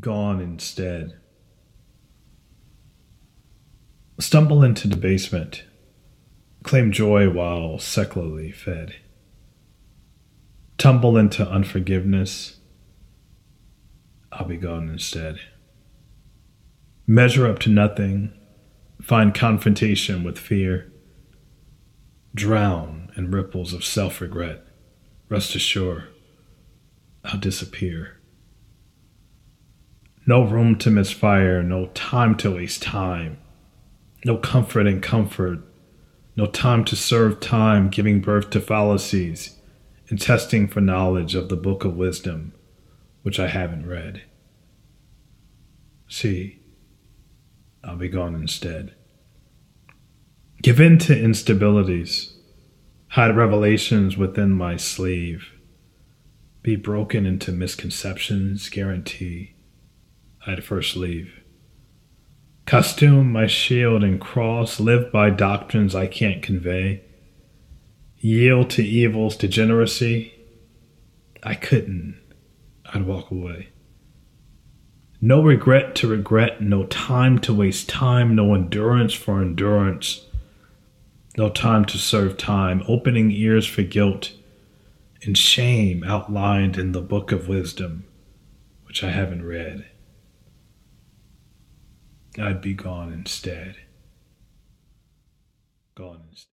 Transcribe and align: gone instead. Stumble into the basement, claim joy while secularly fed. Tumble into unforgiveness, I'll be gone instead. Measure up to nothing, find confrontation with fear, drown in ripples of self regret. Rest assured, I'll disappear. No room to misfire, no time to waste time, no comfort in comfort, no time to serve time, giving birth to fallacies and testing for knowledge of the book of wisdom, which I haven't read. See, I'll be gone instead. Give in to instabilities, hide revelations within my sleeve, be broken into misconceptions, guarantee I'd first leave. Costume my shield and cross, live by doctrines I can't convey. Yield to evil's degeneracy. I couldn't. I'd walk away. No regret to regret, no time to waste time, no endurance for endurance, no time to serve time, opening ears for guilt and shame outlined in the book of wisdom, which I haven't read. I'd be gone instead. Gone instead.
gone 0.00 0.40
instead. 0.40 1.14
Stumble 4.18 4.62
into 4.62 4.88
the 4.88 4.96
basement, 4.96 5.64
claim 6.62 6.92
joy 6.92 7.30
while 7.30 7.78
secularly 7.78 8.52
fed. 8.52 8.96
Tumble 10.78 11.16
into 11.16 11.46
unforgiveness, 11.48 12.58
I'll 14.32 14.46
be 14.46 14.56
gone 14.56 14.88
instead. 14.88 15.40
Measure 17.06 17.46
up 17.46 17.58
to 17.60 17.70
nothing, 17.70 18.32
find 19.02 19.34
confrontation 19.34 20.22
with 20.22 20.38
fear, 20.38 20.92
drown 22.34 23.10
in 23.16 23.30
ripples 23.30 23.72
of 23.72 23.84
self 23.84 24.20
regret. 24.20 24.64
Rest 25.28 25.54
assured, 25.54 26.04
I'll 27.24 27.38
disappear. 27.40 28.19
No 30.30 30.44
room 30.44 30.76
to 30.76 30.92
misfire, 30.92 31.60
no 31.60 31.86
time 31.86 32.36
to 32.36 32.52
waste 32.52 32.82
time, 32.82 33.38
no 34.24 34.36
comfort 34.36 34.86
in 34.86 35.00
comfort, 35.00 35.58
no 36.36 36.46
time 36.46 36.84
to 36.84 36.94
serve 36.94 37.40
time, 37.40 37.88
giving 37.88 38.20
birth 38.20 38.50
to 38.50 38.60
fallacies 38.60 39.56
and 40.08 40.20
testing 40.20 40.68
for 40.68 40.80
knowledge 40.80 41.34
of 41.34 41.48
the 41.48 41.56
book 41.56 41.84
of 41.84 41.96
wisdom, 41.96 42.52
which 43.22 43.40
I 43.40 43.48
haven't 43.48 43.88
read. 43.88 44.22
See, 46.06 46.60
I'll 47.82 47.96
be 47.96 48.08
gone 48.08 48.36
instead. 48.36 48.94
Give 50.62 50.80
in 50.80 50.98
to 50.98 51.12
instabilities, 51.12 52.34
hide 53.08 53.34
revelations 53.34 54.16
within 54.16 54.52
my 54.52 54.76
sleeve, 54.76 55.54
be 56.62 56.76
broken 56.76 57.26
into 57.26 57.50
misconceptions, 57.50 58.68
guarantee 58.68 59.56
I'd 60.46 60.64
first 60.64 60.96
leave. 60.96 61.40
Costume 62.66 63.32
my 63.32 63.46
shield 63.46 64.04
and 64.04 64.20
cross, 64.20 64.78
live 64.80 65.10
by 65.10 65.30
doctrines 65.30 65.94
I 65.94 66.06
can't 66.06 66.42
convey. 66.42 67.02
Yield 68.18 68.70
to 68.70 68.82
evil's 68.84 69.36
degeneracy. 69.36 70.34
I 71.42 71.54
couldn't. 71.54 72.20
I'd 72.92 73.06
walk 73.06 73.30
away. 73.30 73.70
No 75.20 75.42
regret 75.42 75.94
to 75.96 76.08
regret, 76.08 76.62
no 76.62 76.86
time 76.86 77.38
to 77.40 77.52
waste 77.52 77.88
time, 77.88 78.34
no 78.34 78.54
endurance 78.54 79.12
for 79.12 79.42
endurance, 79.42 80.24
no 81.36 81.50
time 81.50 81.84
to 81.86 81.98
serve 81.98 82.38
time, 82.38 82.82
opening 82.88 83.30
ears 83.30 83.66
for 83.66 83.82
guilt 83.82 84.32
and 85.22 85.36
shame 85.36 86.02
outlined 86.04 86.78
in 86.78 86.92
the 86.92 87.02
book 87.02 87.32
of 87.32 87.48
wisdom, 87.48 88.04
which 88.84 89.04
I 89.04 89.10
haven't 89.10 89.44
read. 89.44 89.86
I'd 92.38 92.60
be 92.60 92.74
gone 92.74 93.12
instead. 93.12 93.76
Gone 95.94 96.22
instead. 96.30 96.46